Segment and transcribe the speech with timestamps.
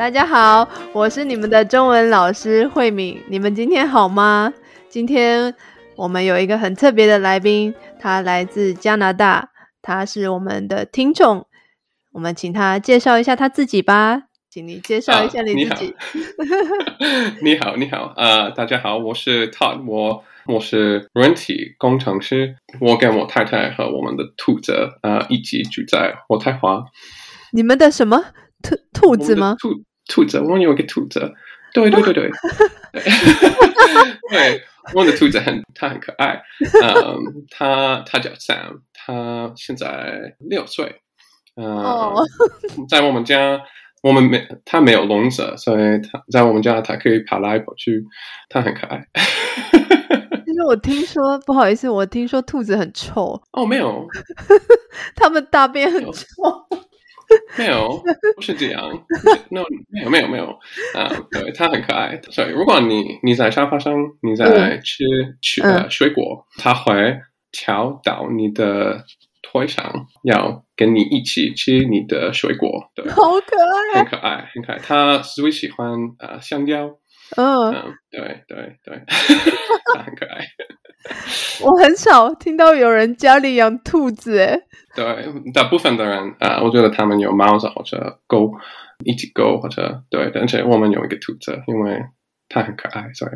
[0.00, 3.22] 大家好，我是你们的中文老师慧敏。
[3.28, 4.50] 你们今天好吗？
[4.88, 5.54] 今天
[5.94, 9.50] 我们有一个很特别的来宾，他来自加拿大，
[9.82, 11.46] 他是我们的听众。
[12.12, 15.94] 我们请他介绍一下他自己吧，请你介绍一下你自己。
[17.44, 24.72] 你好，你好，呃，大家好，我是 Todd，我我是软体工程师，我跟我太太和我们的兔子
[25.02, 26.82] 呃一起住在渥太华。
[27.52, 28.24] 你们的什么
[28.62, 29.54] 兔兔子吗？
[29.60, 29.68] 兔
[30.08, 31.32] 兔子，我们有一个兔子。
[31.72, 32.30] 对对对对，
[34.30, 36.42] 对， 我的兔子很，它很可爱。
[36.82, 41.00] 嗯，它它叫 Sam，它现在六岁。
[41.54, 42.12] 嗯，
[42.88, 43.60] 在我们家，
[44.02, 48.04] 我们没它没有笼子，所以它在我们家它可以跑来跑去，
[48.48, 49.06] 它很可爱。
[50.44, 53.40] 其实我听说，不好意思，我听说兔子很臭。
[53.52, 54.04] 哦，没有，
[55.14, 56.24] 它们大便很臭。
[57.58, 58.02] 没有，
[58.36, 58.82] 不是这样。
[59.50, 60.46] no，没有，没有，没有。
[60.94, 62.20] 啊，对，它很可爱。
[62.30, 65.04] 所以，如果你你在沙发上，你在吃
[65.40, 67.20] 吃呃水果，它会
[67.52, 69.04] 跳到你的
[69.42, 72.90] 腿上，要跟你一起吃你的水果。
[72.94, 73.56] 对，好可
[73.94, 74.78] 爱，很可爱，很可爱。
[74.78, 76.98] 它最喜欢呃香蕉。
[77.36, 79.04] 嗯，对对对，
[79.94, 80.44] 它很 可爱。
[81.62, 84.60] 我很少听到有人家里养兔子，哎。
[84.94, 88.52] 对，大部分的人啊，我觉得他们有猫子或者狗，
[89.04, 92.02] 一起狗或者对，而且我们有一个兔子，因为
[92.48, 93.32] 它很可爱，所以。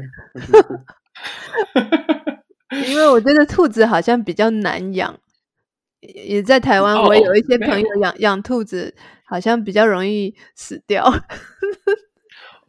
[2.91, 5.17] 因为我觉得兔子好像比较难养，
[6.01, 8.93] 也在台湾，我有一些朋友养养兔子，
[9.25, 11.05] 好像比较容易死掉。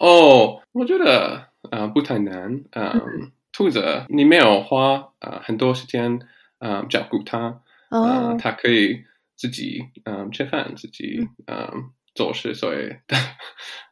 [0.05, 6.19] 哦，我觉得啊不太难，嗯，兔子你没有花啊很多时间
[6.59, 7.61] 啊照顾它。
[7.89, 9.03] 嗯，它可以
[9.35, 13.17] 自己嗯吃饭，自己嗯做事，所以大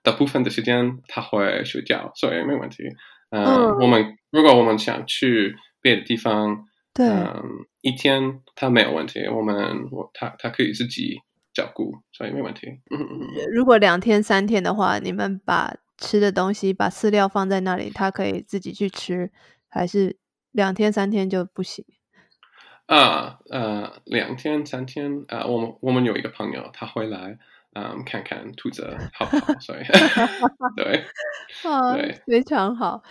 [0.02, 2.84] 大 部分的时间它会睡觉，所以没问题。
[3.30, 11.22] 嗯，我们如果我们想去别的地方，对，嗯，一天它没有问题，我们我它它可以自己
[11.54, 12.68] 照顾，所以没问题。
[12.92, 13.00] 嗯
[13.54, 19.32] 如果两天三天的话，你们把吃的东西把饲料放在那里，它可以自己去吃，
[19.70, 20.18] 还是
[20.52, 21.86] 两天三天就不行？
[22.86, 27.38] 啊，呃，两天三天啊，我们我们有一个朋友，他会来，
[27.76, 29.54] 嗯，看看兔子好不好？
[29.60, 29.80] 所以，
[30.76, 31.06] 对，
[31.96, 33.02] 对，非常好。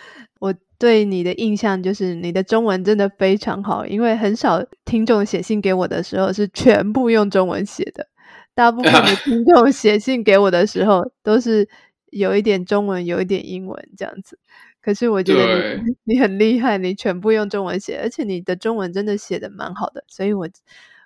[0.41, 8.07] 我对你的印象就是你的中文真的非常好，因为很少听众写信给我的时候是全部用中文写的，
[8.55, 11.67] 大部分的 听众写信给我的时候都是
[12.13, 14.39] 有一点中文，有一点英文这样子。
[14.81, 20.49] 可是我觉得你 你很厉害，你全部用中文写，而且你的中文真的写的蛮好的，所以我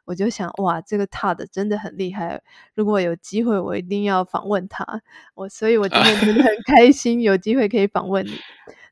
[0.05, 2.43] 我就想，哇，这个 Todd 真的很厉害。
[2.75, 5.03] 如果有机会，我一定要访问他。
[5.35, 8.33] 我所以，我今天真的很开心，有机会可以访问你。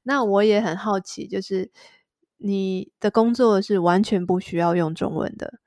[0.03, 1.71] 那我也很好奇，就是
[2.39, 5.61] 你的工作是完全不需要用中文的。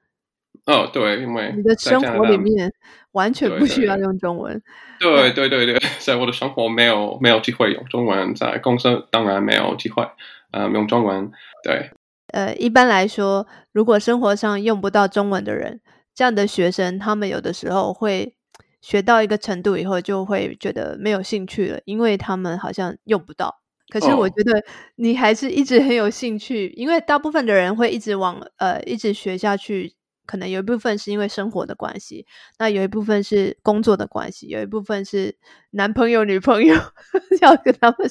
[0.67, 2.71] 哦，对，因为你的生活里面
[3.13, 4.61] 完全不需要用中文。
[4.99, 10.05] 对对对对，在我的生活没有没有机会用中文，在公司当然没有机会
[10.51, 11.31] 呃用中文。
[11.63, 11.91] 对，
[12.33, 15.79] 呃，一般来说，如果生活上用不到中文的人，
[16.13, 18.35] 这样的学生，他们有的时候会
[18.81, 23.61] 学到一个程度以后，就会觉得没有兴趣了，因为他们好像用不到。
[23.89, 24.61] 可是我觉得
[24.95, 29.93] 你还是一直很有兴趣，因为大部分的人会一直往呃一直学下去。
[30.27, 32.27] 可能有一部分是因为生活的关系，
[32.59, 35.35] 那有一部分是工作的关系，有一部分是
[35.71, 36.75] 男朋友、女朋友
[37.41, 38.07] 要跟他们。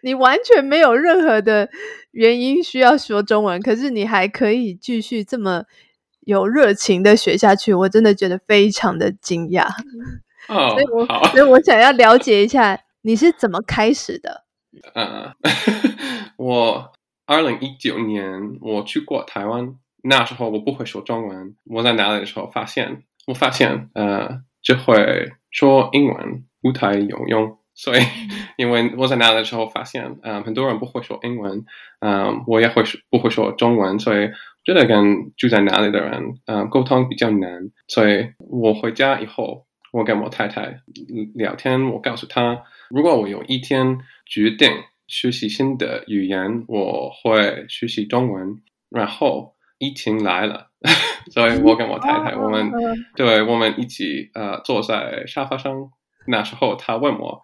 [0.00, 1.68] 你完全没有任何的
[2.12, 5.64] 原因需要说中文，可是你还可以继续这么
[6.20, 9.66] 有热情的学下去，我真的觉得非常的惊讶。
[10.48, 14.44] 哦，所以我所以我想要了解一下你是怎么开始的。
[14.94, 15.34] 嗯，
[16.38, 16.92] 我
[17.26, 19.74] 二零一九年我去过台湾。
[20.08, 28.00] 那时候我不会说中文，我在哪里的时候发现，我发现呃，就会说英文不太有用，所以
[28.56, 31.64] 因为我在哪里的时候发现，嗯，很多人不会说英文，
[32.00, 34.28] 嗯，我也会说不会说中文，所以
[34.64, 40.80] 觉得跟住在哪里的人，嗯，沟通比较难，所以我回家以后，我跟我太太
[41.34, 44.70] 聊天，我告诉她，如果我有一天决定
[45.08, 49.55] 学习新的语言，我会学习中文，然后。
[49.78, 50.68] 疫情来了，
[51.32, 52.70] 所以我跟我太太，我们
[53.14, 55.72] 对我们一起呃坐在沙发上。
[56.28, 57.40] 那时候他问我：“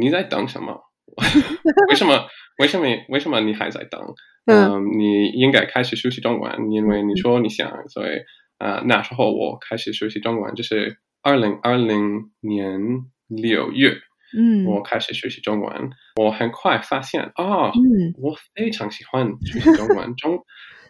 [0.00, 0.80] 你在等什么？
[1.90, 2.26] 为什么？
[2.58, 2.86] 为什么？
[3.08, 4.00] 为什么你还在等？
[4.46, 7.70] 嗯，你应该开始学习中文，因为你说你想。
[7.88, 8.16] 所以
[8.58, 12.80] 啊，那时候我开始学习中文，就是二零二零年
[13.28, 13.94] 六月。
[14.34, 20.42] 嗯，我开始学习中文，我很快发现哦，嗯我非常喜欢学习中文，中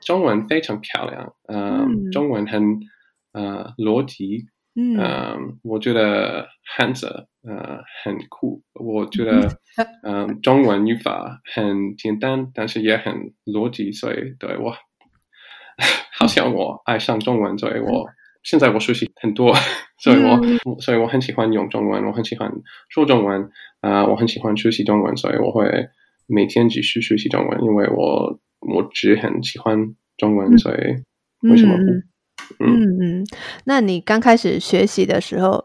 [0.05, 2.11] 中文非常漂亮，呃，嗯。
[2.11, 2.81] 中文很
[3.33, 4.97] 呃逻辑，嗯。
[4.99, 7.07] 嗯，我觉得汉字
[7.43, 9.59] 呃很酷，我觉得
[10.03, 14.75] 嗯 中文语法很简单，但是也很逻辑，所以对我
[16.19, 18.07] 好像我爱上中文，所以我
[18.43, 19.55] 现在我学习很多，
[19.99, 22.51] 所以我、我所以我很喜欢用中文，我很喜欢
[22.89, 23.49] 说中文，
[23.81, 25.89] 啊、我很喜欢学习中文，所以我会
[26.27, 30.79] 每天继续学习中文，因为我我只很喜欢中文，嗯所以
[31.49, 31.83] 为什么不？
[32.59, 33.27] 嗯嗯嗯，
[33.65, 35.65] 那你刚开始学习的时候，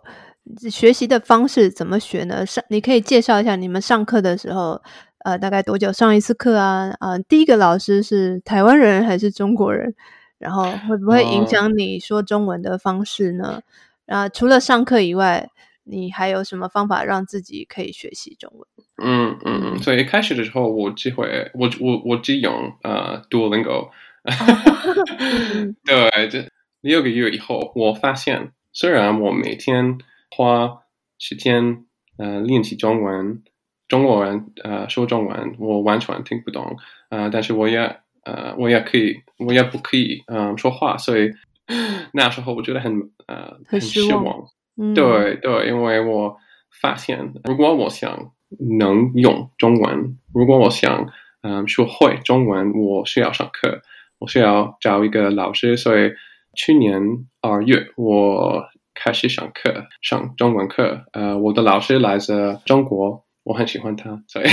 [0.70, 2.46] 学习的方式怎么学呢？
[2.46, 4.82] 上你可以介绍一下你们上课的时候，
[5.26, 6.96] 呃，大概多久上一次课啊？
[7.00, 9.94] 呃，第一个老师是台湾人还是中国人？
[10.40, 13.62] 然后会不会影哦响你说中文的方式呢？
[14.06, 15.50] 啊、除了上课以外，
[15.90, 18.68] 你还有什么方法让自己可以学习中文？
[19.04, 23.90] 嗯嗯嗯，所以一开始的时候，我只会我我我只用呃 Duolingo，
[25.86, 26.50] 对，这
[26.82, 29.98] 六个月以后，我发现虽然我每天
[30.36, 30.80] 花
[31.20, 31.86] 时间
[32.18, 33.44] 呃练习中文，
[33.88, 36.76] 中国人呃说中文，我完全听不懂，
[37.10, 37.80] 呃，但是我也
[38.24, 41.32] 呃我也可以，我也不可以嗯、呃说话，所以
[42.14, 44.44] 那时候我觉得很呃很失望。
[44.78, 46.38] 嗯，对对，因为我
[46.82, 48.32] 发现，如果我想
[48.80, 51.10] 能用中文，如果我想
[51.42, 53.82] 嗯学会中文，我需要上课，
[54.20, 55.76] 我需要找一个老师。
[55.76, 56.12] 所以
[56.56, 57.02] 去年
[57.42, 58.64] 二月我
[58.94, 61.06] 开始上课，上中文课。
[61.14, 64.46] 呃，我的老师来自中国，我很喜欢他，所以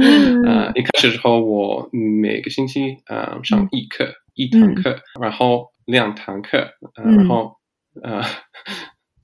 [0.00, 0.42] 嗯。
[0.46, 6.58] 呃一开始之后，我每个星期呃上一课一堂课，然后两堂课，
[6.96, 7.16] 呃，嗯。
[7.16, 7.56] 然后
[8.02, 8.22] 呃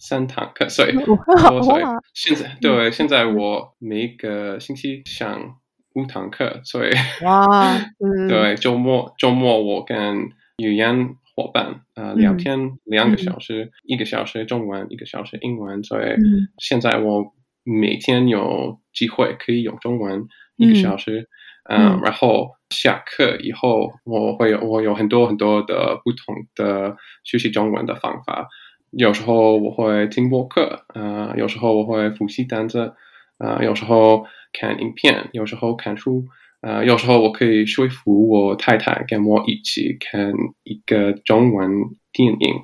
[0.01, 5.57] 三堂课，所以所以现在对现在我每个星期上
[5.95, 6.91] 五堂课，所以
[7.23, 16.49] 哇，嗯，对周末周末我跟语言伙伴呃聊嗯天两个小时，一个小时中文，一个小时英文，所以嗯。
[16.57, 20.27] 现在我每天有机会可以用中文
[20.57, 21.29] 一个小时，
[21.69, 21.99] 嗯。
[21.99, 28.49] 嗯，然后下课以后我会有我有很多很多的不同的学习中文的方法。
[28.91, 32.93] 有时候我会听播客，呃，有时候我会复习单词，
[33.39, 36.25] 呃，有时候看影片，有时候看书，
[36.61, 40.33] 呃，有时候我可以说服我太太跟我一起看
[40.65, 41.71] 一个中文
[42.13, 42.55] 电影。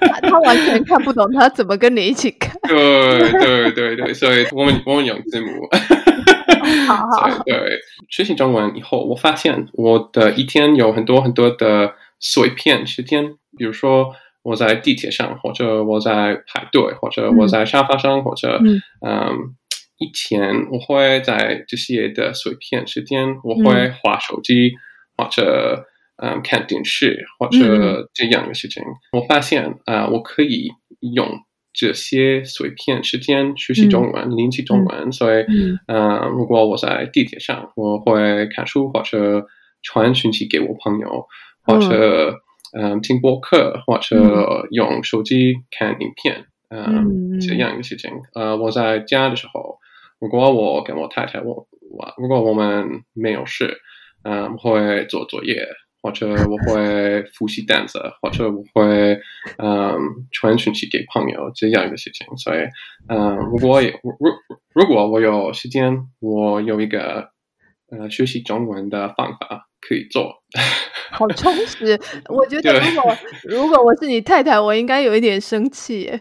[0.00, 2.58] 他 他完全看不懂，他怎么跟你一起看？
[2.66, 5.48] 对对对对，所以我们我们用字幕。
[6.86, 7.78] 好好对，
[8.08, 18.80] 学习中文以后，我发现我的一天有很多很多的碎片时间，比如说我在地铁上，或者我在排队，或者我在沙发上，或者嗯。
[19.06, 19.54] 嗯，
[19.98, 24.72] 以前我会在这些的碎片时间，我会划手机，
[25.16, 25.84] 或者
[26.22, 28.82] 嗯看电视，或者这样的事情。
[29.12, 30.68] 我发现啊、呃我可以
[31.14, 31.28] 用
[31.72, 35.44] 这些碎片时间学习中文，练习中文，所以。
[35.48, 35.78] 嗯。
[35.86, 39.46] 呃，如果我在地铁上，我会看书或者
[39.82, 41.26] 传讯息给我朋友，
[41.68, 42.40] 或者
[42.72, 48.10] 嗯、呃听播客，或者用手机看影片，呃、嗯这样的事情。
[48.34, 49.78] 呃，我在家的时候，
[50.18, 53.78] 如果我跟我太太，我我如果我们没有事，
[54.24, 55.68] 嗯、我会做作业。
[56.00, 59.18] 或者 我会复习单词，或者我会
[59.58, 59.98] 嗯
[60.30, 62.24] 传讯息给朋友这样一个事情。
[62.36, 62.60] 所以，
[63.08, 64.30] 嗯，如果有如
[64.72, 67.30] 如果我有时间，我有一个
[67.90, 70.36] 呃学习中文的方法可以做。
[71.18, 71.98] 好 充实。
[72.28, 76.20] 我觉得如果如果我是你太太，我应该有一点生气耶。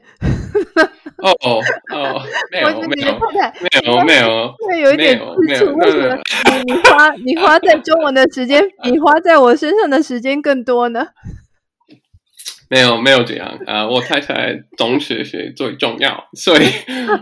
[1.17, 1.61] 哦 哦
[1.93, 6.15] 哦，没我觉得有没有你的太太没有没有，会有一点没有没吃醋，为什么
[6.65, 11.07] 你你花你花在中文的时间 比花在我身上的时间更多呢？
[12.69, 16.65] 没有没有这样啊、呃我太太总是是最重要，所以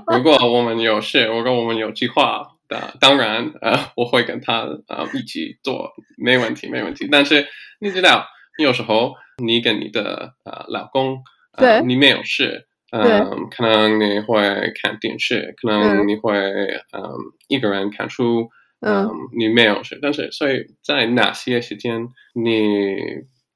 [0.07, 7.07] 如果我们有事，如果我们有计划的，当然呃我会跟他呃一起做，没问题没问题。
[7.11, 7.47] 但是
[7.79, 8.25] 你知道，
[8.57, 12.67] 有时候你跟你的呃老公，呃、对你没有事。
[12.91, 17.03] 嗯、对可能你会看电视，可能你会嗯
[17.49, 22.95] 一个人看书，嗯嗯，你没有事，但是所以在哪些时间你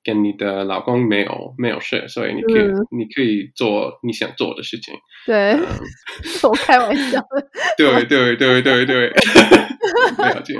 [0.03, 4.94] 跟你的老公没有没有事，所以你可以、嗯你可以做你想做的事情。
[5.25, 5.65] 对，嗯，
[6.44, 7.48] 我开玩笑的。
[7.77, 9.10] 对对对对对，
[10.18, 10.56] 了解。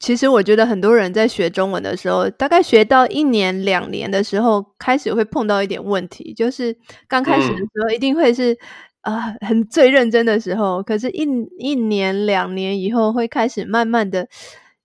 [0.00, 6.76] 其实我觉得很多人在学中文的时候，大概学到一年两年的时候，开始会碰到一点问题，就是
[7.08, 8.54] 刚开始的时候一定会是
[9.00, 11.26] 啊很最认真的时候，可是，一
[11.58, 14.28] 一年两年以后，会开始慢慢的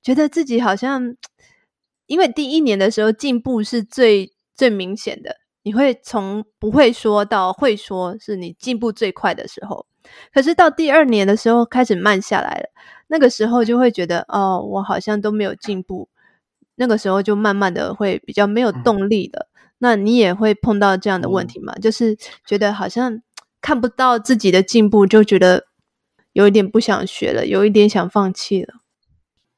[0.01, 1.15] 觉得自己好像，
[2.09, 9.85] 因为第一年的时候进步是最最明显的，你会从不会说到会说，是你进步最快的时候。
[10.33, 12.69] 可是到第二年的时候开始慢下来了，
[13.07, 16.09] 那个时候就会觉得哦，我好像都没有进步。
[16.73, 19.47] 那个时候就慢慢的会比较没有动力了。
[19.77, 21.75] 那你也会碰到这样的问题吗？
[21.75, 23.21] 就是觉得好像
[23.61, 25.65] 看不到自己的进步，就觉得
[26.33, 28.73] 有一点不想学了，有一点想放弃了。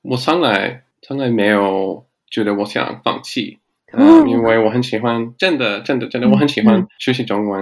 [0.01, 3.60] 我上来上来没有觉得我想放弃，
[3.94, 7.62] 嗯，因为我很喜欢，真的真的真的，我很喜欢学习中文，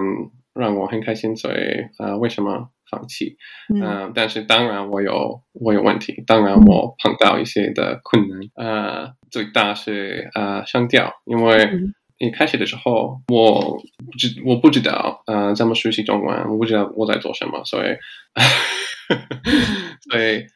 [0.54, 1.36] 让我很开心。
[1.36, 1.58] 所以
[1.98, 2.70] 啊，为什么？
[2.92, 3.38] 放弃，
[3.72, 11.70] 嗯，但是当然我有我有问题，当然我碰到一些的困难，呃，最大是呃上吊，因为
[12.18, 17.90] 一开始的时候我不知我不知道呃怎么学习中文，我不知道我在做什么，所以
[20.10, 20.48] 所以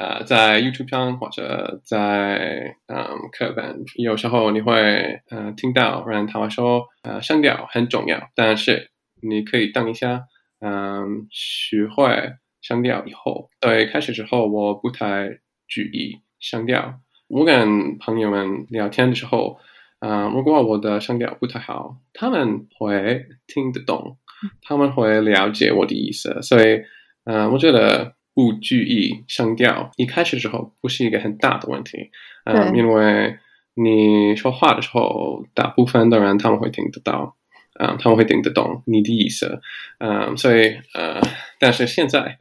[0.00, 8.90] 呃在 YouTube 上或者在嗯课本，有时候你会呃听到人他会说呃声调很重要，但是
[9.20, 10.24] 你可以等一下。
[10.62, 17.00] 嗯，学会声调以后，对开始之后，我不太注意声调。
[17.28, 19.58] 我跟朋友们聊天的时候，
[20.00, 24.18] 嗯，如果我的声调不太好，他们会听得懂，
[24.60, 26.42] 他们会了解我的意思。
[26.42, 26.82] 所以，
[27.24, 32.10] 嗯，我觉得不注意声调，一开始的时候不是一个很大的问题。
[32.44, 33.38] 嗯，因为
[33.74, 37.36] 你说话的时候，大部分的人他们会听得到。
[37.74, 39.62] 啊，他们会听得懂你的意思，
[40.00, 41.18] 嗯，所以呃，
[41.58, 42.36] 但是现在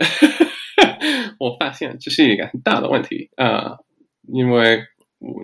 [1.39, 3.77] 我发现这是一个很大的问题啊，
[4.27, 4.84] 因为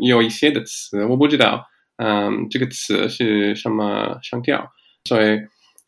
[0.01, 4.69] 有一些的词我不知道，嗯，这个词是什么声调，
[5.05, 5.39] 所以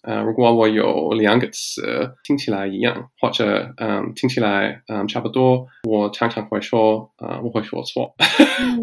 [0.04, 8.16] 呃，如果我有两个词听起来一样，或者嗯听起来嗯差不多，我常常会说啊，我 会说错，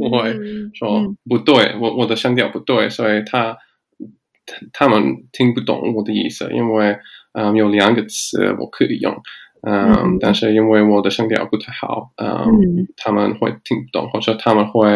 [0.01, 0.35] 我会
[0.75, 3.59] 说不对，我我的声调不对，所以他。
[4.75, 6.99] 他们听不懂我的意思，因为
[7.33, 9.11] 嗯有两个词我可以用，
[9.67, 14.87] 嗯，但是因为我的声调不太好，嗯，他们会听不懂，或者他们会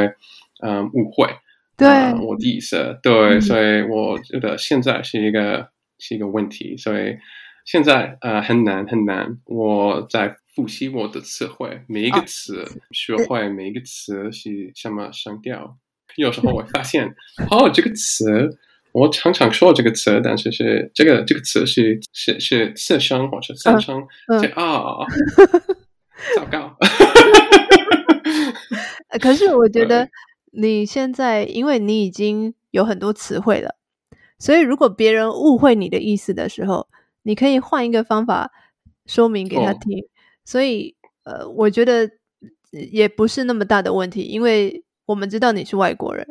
[0.63, 1.31] 嗯误会，
[1.79, 1.89] 对。
[2.21, 5.67] 我的意思，对，所以我觉得现在是一个
[5.99, 7.17] 是一个问题，所以
[7.64, 15.76] 现在呃很难很难，我在复习我的词汇，每一个词学会每一个词是什么声调，
[16.17, 17.14] 有时候我发现
[17.50, 18.59] 哦这个词。
[18.93, 24.02] 我常常说这个词，但是是这个这个词是是是四声或者三声，
[24.43, 25.05] 就啊，
[26.35, 26.75] 糟糕。
[29.21, 30.09] 可是我觉得
[30.52, 33.76] 你现在，因为你已经有很多词汇了，
[34.38, 36.87] 所以如果别人误会你的意思的时候，
[37.23, 38.50] 你可以换一个方法
[39.07, 40.04] 说明给他听。
[40.45, 42.11] 所以呃，我觉得
[42.71, 46.26] 也不是那么大的问题，因为我们知道你是外国人。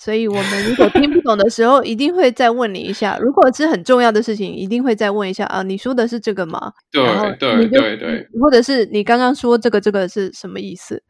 [0.00, 3.18] 所以，我们如果听不懂的时候，一定会再问你一下。
[3.18, 6.72] 如果是很重要的事情，一定会再问一下啊，你说的是这个吗？
[6.92, 7.02] 对
[7.36, 11.02] 对对对，或者是你刚刚说这个这个是什么意思？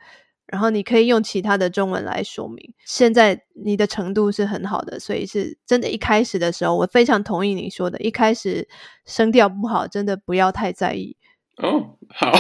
[0.49, 2.75] 然后你可以用其他的中文来说明。
[2.85, 5.89] 现在你的程度是很好的，所以是真的。
[5.89, 8.69] 一开始的时候，我非常同意你说的，一开始
[9.07, 11.17] 声调不好，真的不要太在意。
[11.63, 12.33] 哦，好。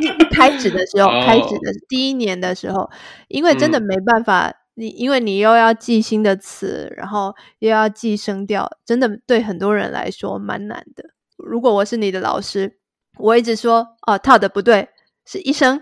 [0.00, 2.90] 一开始的时候，开始的第一年的时候，
[3.28, 4.54] 因为真的没办法。
[4.80, 11.02] 你因为你又要记新的词，然后又要记声调，真的对很多人来说蛮难的。
[11.36, 12.78] 如果我是你的老师，
[13.18, 14.88] 我一直说哦，踏的不对，
[15.26, 15.80] 是一声；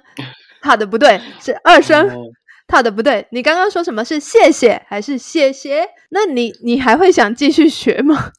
[0.60, 2.06] 踏的不对，是二声；
[2.66, 5.88] 他的不对，你刚刚说什么是谢谢还是谢谢？
[6.10, 8.32] 那你你还会想继续学吗？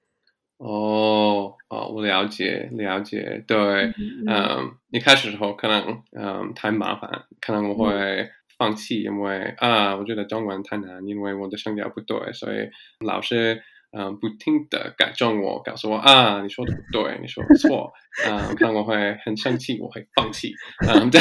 [0.58, 3.92] 哦哦，我了解了解，对，
[4.26, 8.30] 嗯，一开始时候可能嗯太麻烦，可能我会。
[8.58, 12.68] 放弃，因为啊，我觉得中文太难，因为我的声调不对，所以
[13.02, 13.62] 老师
[13.92, 17.92] 嗯不停的改正我，告诉我啊，你说的不对，你说的错，
[18.28, 20.52] 嗯，可能我会很生气，我会放弃，
[20.86, 21.20] 嗯， 对，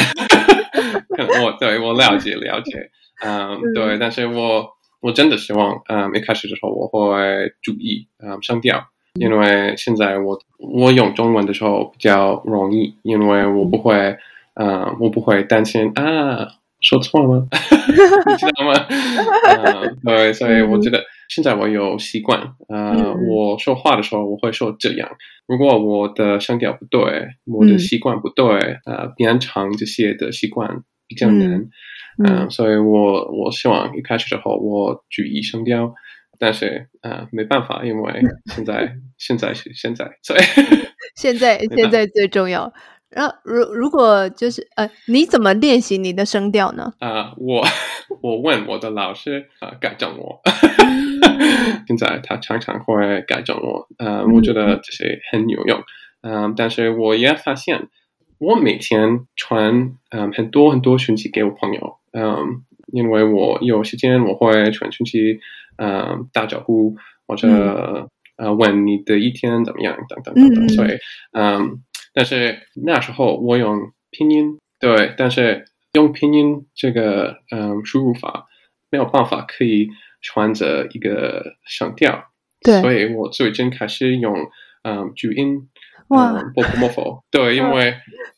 [1.15, 2.89] 可能我对我了解了解，
[3.25, 4.69] 嗯，对，但是我
[5.01, 8.85] 我真的希望，嗯，一开始的时候我会注意嗯声调，
[9.19, 14.17] 因为现在我我用中文的时候比较容易，因为我不会，
[14.55, 16.55] 嗯，我不会担心啊。
[16.81, 17.45] 说错了吗？
[17.51, 18.73] 你知道吗？
[18.87, 21.03] 嗯， 对，所以我觉得
[21.39, 25.09] 现在我有习惯，呃，我说话的时候我会说这样。
[25.47, 28.45] 如果我的声调不对，我的习惯不对，
[28.85, 31.69] 呃，变长这些的习惯比较难，
[32.21, 35.93] 嗯，所以我我希望一开始的时候我注意声调，
[36.37, 38.21] 但是呃没办法，因为
[38.53, 40.41] 现在现在是现在，所以
[41.15, 42.73] 现在 现在最重要。
[43.09, 46.93] 然后，如如果就是呃，你怎么练习你的声调呢？
[46.99, 47.65] 啊，我
[48.21, 50.39] 我问我的老师啊，改正我。
[51.87, 55.81] 现在他常常会改正我，呃，我觉得这些很有用。
[56.21, 57.87] 嗯，但是我也发现，
[58.39, 65.39] 我每天传嗯很多很多讯息给我朋友，嗯，因为我有时间我会传讯息，
[65.77, 66.95] 嗯，打招呼
[67.27, 70.69] 或者呃问你的一天怎么样等等等等。
[70.69, 70.89] 所以，
[71.33, 71.81] 嗯。
[72.11, 78.47] 但是那时候我用拼音，对，但是用拼音这个嗯输入法
[78.89, 79.89] 没有办法可以
[80.21, 82.25] 传着一个声调，
[82.61, 84.35] 对，所以我最近开始用
[84.83, 85.69] 嗯注音，
[86.09, 87.95] 哇 r p h 对，因为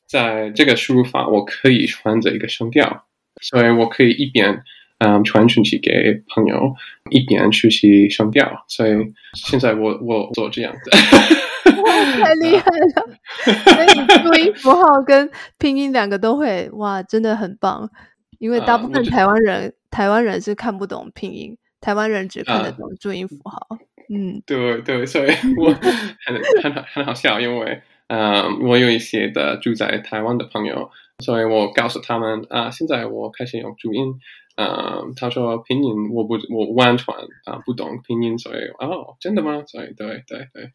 [0.07, 3.05] 在这个输入法我可以穿着一个声调，
[3.41, 4.63] 所以我可以一边
[4.99, 6.75] 嗯传讯息给朋友，
[7.09, 8.91] 一边学习声调，所以
[9.33, 10.91] 现在我我做这样子。
[12.21, 13.07] 太厉害了！
[13.63, 13.87] 所以
[14.23, 17.89] 注音符号跟拼音两个都会，哇，真的很棒。
[18.39, 23.67] 因为大部分台湾人，台湾人是看不懂拼音，台湾人只看得懂注音符号。
[24.13, 34.13] 嗯，对对，所以 我很很很好笑，因为嗯，我有一些的住在台湾的朋友，所以我告诉他们啊，现在我开始用注音。
[34.57, 39.63] 嗯，他说拼音我不我完全啊不懂拼音，所以哦，真的吗？
[39.65, 40.71] 所以对对对，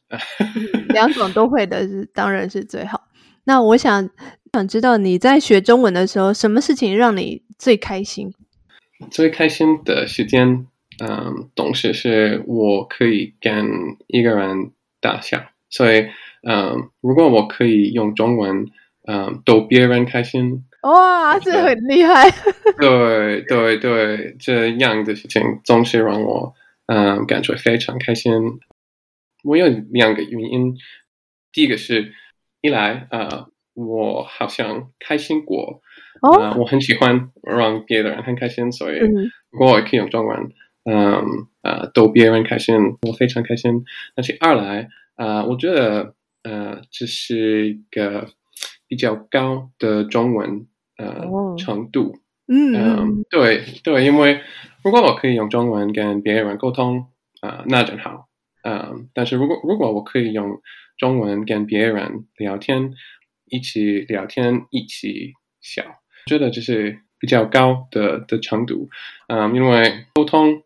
[0.89, 3.09] 两种都会的是当然是最好。
[3.45, 4.09] 那我想
[4.55, 8.33] 想知道你在学中文的时候，什么事情让你最开心？
[9.11, 10.67] 最开心的时间，
[11.01, 16.07] 嗯，懂事是我可以跟一个人打笑，所以
[16.43, 18.67] 嗯，如果我可以用中文
[19.07, 20.65] 嗯逗别人开心。
[20.83, 22.31] 哇，这很厉害！
[22.79, 26.55] 对对对，这样的事情总是让我
[26.87, 28.33] 嗯感觉非常开心。
[29.43, 30.77] 我有两个原因，
[31.53, 32.13] 第一个是，
[32.61, 35.83] 一来呃，我好像开心过，
[36.21, 38.99] 啊，我很喜欢让别的人很开心，所以
[39.51, 40.53] 如果我可以用中文，
[40.87, 41.23] 嗯
[41.63, 43.85] 呃逗别人开心，我非常开心。
[44.15, 48.29] 但是二来啊，我觉得呃这是一个
[48.89, 50.67] 比较高的中文。
[50.99, 54.41] 呃，程度，嗯，对对，因为
[54.83, 57.09] 如果我可以用中文跟别人沟通，
[57.43, 58.29] 啊，那真好，
[58.63, 60.59] 嗯，但是如果如果我可以用
[60.97, 62.95] 中文跟别人聊天，
[63.45, 65.83] 一起聊天，一起笑，
[66.25, 68.89] 觉得这是比较高的的程度，
[69.29, 70.63] 嗯，因为沟通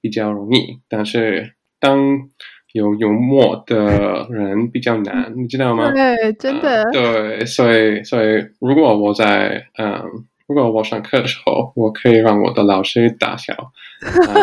[0.00, 2.28] 比较容易，但是当
[2.72, 5.90] 有幽默的人比较难，你知道吗？
[5.90, 6.84] 对，真的。
[6.92, 10.02] 对，所以，所以，如果我在嗯，
[10.46, 13.54] 如果我上课的时候，我可以让我的老师打笑，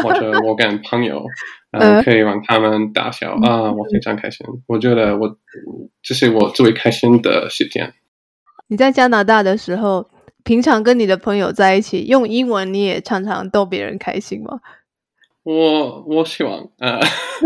[0.04, 1.24] 或者我跟朋友，
[1.72, 4.46] 嗯，可以让他们打笑啊，我非常开心。
[4.68, 5.38] 我觉得我
[6.02, 7.94] 这是我最开心的时间。
[8.68, 10.10] 你在加拿大的时候，
[10.44, 14.60] 平常跟你的朋友在一起用英文，你也常常逗别人开心吗？
[15.46, 17.00] 我我希望呃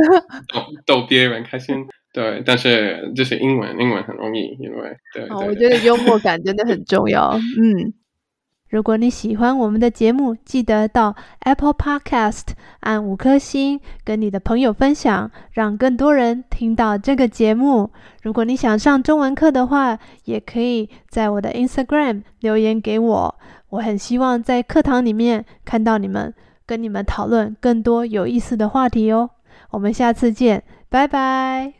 [0.47, 7.31] 逗逗别人开心，对，但是就是英文，英文很容易，因为对，我觉得幽 默感真的很重要。
[7.33, 7.93] 嗯，
[8.69, 12.45] 如果你喜欢我们的节目，记得到 Apple Podcast
[12.79, 17.91] 按五颗星，跟你的朋友分享，让更多人听到这个节目。
[18.23, 23.35] 如果你想上中文课的话，也可以在我的 Instagram 留言给我，
[23.71, 26.33] 我很希望在课堂里面看到你们。
[26.69, 29.31] 跟你们讨论更多有意思的话题哦，
[29.71, 31.73] 我们下次见，拜拜。